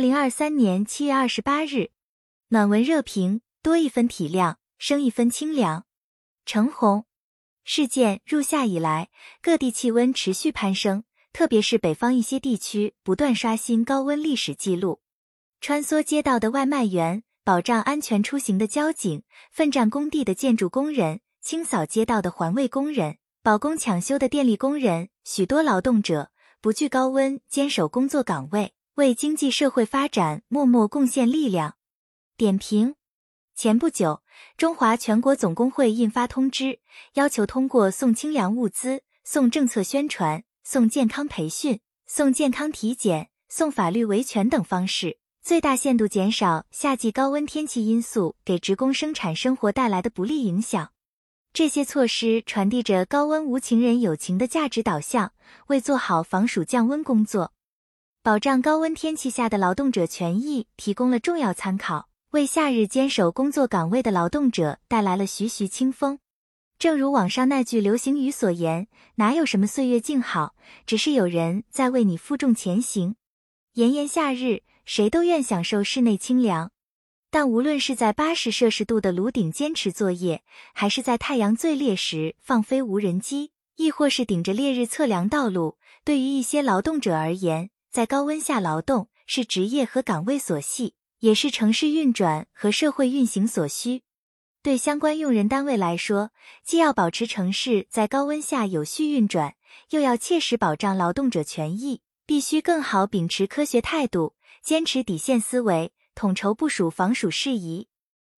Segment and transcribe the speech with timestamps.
[0.00, 1.90] 二零二三年七月二十八日，
[2.48, 5.84] 暖文热评：多一分体谅，生一分清凉。
[6.46, 7.04] 橙红
[7.64, 9.10] 事件入夏以来，
[9.42, 11.04] 各地气温持续攀升，
[11.34, 15.02] 特别是北方一些地区不断刷新高温历史记录。
[15.60, 19.22] 穿梭街道的外卖员，保障安全出行的交警，
[19.52, 26.30] 奋战工地的建筑工人，清扫街道的环卫工人，保工抢修的电力工人，许多劳动者
[26.62, 31.76] 不惧高温，坚守工作岗位，为经济社会发展默默贡献力量。
[32.36, 32.96] 点评：
[33.56, 34.20] 前不久，
[34.58, 36.80] 中华全国总工会印发通知，
[37.14, 45.18] 要求通过送清凉物资、送政策宣传、送健康培训、送健康体检、送法律维权等方式。
[45.40, 50.92] 最大限度减少夏季高温天气因素给职工生产生活带来的不利影响。
[51.54, 55.32] 这些措施传递着“高温无情人有情”的价值导向，
[55.68, 57.54] 为做好防暑降温工作、
[58.22, 66.18] 保障高温天气下的劳动者权益提供了重要参考，为夏日坚守工作岗位的劳动者带来了徐徐清风。
[66.78, 70.54] 正如网上那句流行语所言：“哪有什么岁月静好，
[70.84, 73.16] 只是有人在为你负重前行。”
[73.74, 74.62] 炎炎夏日。
[74.86, 76.72] 谁都愿享受室内清凉，
[77.30, 94.02] 但无论是在八十摄氏度的炉顶坚持作业，还是在太阳最烈时放飞无人机，亦或是顶着烈日测量道路，对于一些劳动者而言，在高温下劳动是职业和岗位所系，也是城市运转和社会运行所需。
[94.62, 96.30] 对相关用人单位来说，
[96.62, 99.56] 既要保持城市在高温下有序运转，
[99.88, 104.36] 又要切实保障劳动者权益，必须更好秉持科学态度。
[104.62, 107.88] 坚持底线思维，统筹部署防暑事宜。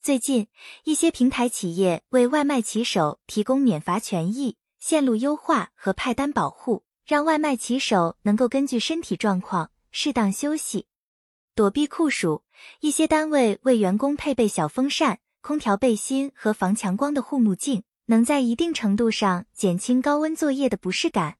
[0.00, 0.46] 最近，
[0.84, 10.86] 一些平台企业为外卖骑手提供免罚权益、线路优化和派单保护，让外卖骑手能够根据身体状况适当休息。
[11.54, 12.42] 躲避酷暑，
[12.80, 21.36] 一些单位为员工配备小风扇、空调背心和防强光的护目镜，能在一定程度上减轻高温作业的不适感。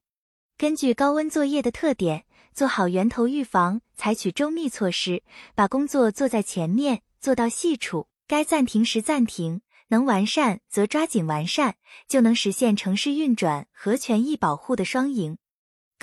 [0.57, 2.25] 根据高温作业的特点。
[2.55, 5.25] 做好源头预防，采取周密措施，
[5.57, 11.75] 把工作做在前面，做到细处，该暂停时暂停，能完善则抓紧完善，
[12.07, 15.37] 就能实现城市运转和权益保护的双赢。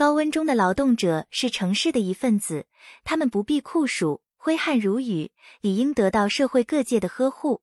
[0.01, 2.65] 高温中的劳动者是城市的一份子，
[3.03, 5.31] 他们不避酷暑，挥汗如雨，
[5.61, 7.61] 理应得到社会各界的呵护。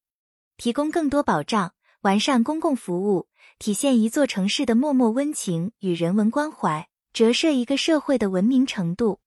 [0.57, 3.27] 提供更多保障，完善公共服务，
[3.59, 6.89] 体现一座城市的默默温情与人文关怀。
[7.13, 9.19] 折射一个社会的文明程度。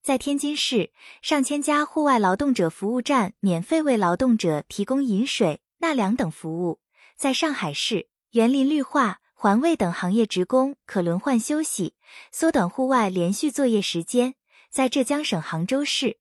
[0.00, 6.78] 在天津市，上千家户外劳动者服务站免费为劳动者提供饮水、纳凉等服务；
[7.16, 11.94] 在上海市，园林绿化、环卫等行业职工可轮换休息，
[12.30, 14.34] 缩短户外连续作业时间；
[14.70, 16.18] 在浙江省杭州市，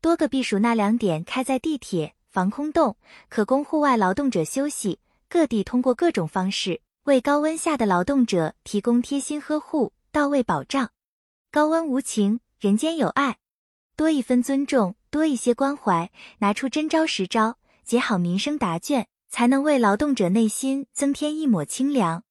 [0.00, 2.96] 多个避暑纳凉点开在地铁、防空洞，
[3.28, 5.00] 可供户外劳动者休息。
[5.28, 9.92] 各地通过各种方式为高温下的劳动者提供贴心呵护。
[10.12, 10.92] 到位保障，
[11.50, 13.38] 高温无情，人间有爱，
[13.96, 22.22] 多一分尊重，多一些关怀，拿出真招实招，解好民生答卷，才能为劳动者内心增添一抹清凉。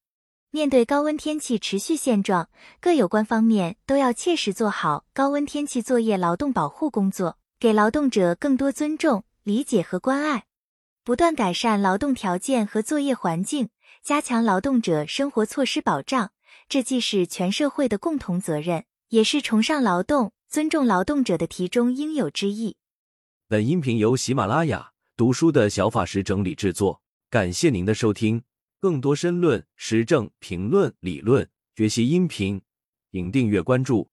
[0.55, 2.47] 面对高温天气持续现状，
[2.79, 10.43] 各有关方面都要切实做好高温天气作业劳动保护工作，给劳动者更多尊重、理解和关爱，
[11.03, 13.69] 不断改善劳动条件和作业环境，
[14.03, 16.29] 加强劳动者生活措施保障。
[16.69, 22.77] 这既是全社会的共同责任，也是崇尚劳动、尊重劳动者的题中应有之义。
[23.47, 28.43] 本音频由喜马拉雅读书的小法师整理制作，感谢您的收听。
[28.83, 32.61] 更多申论、时政评论、理论学习音频，
[33.13, 34.09] 请订阅关注。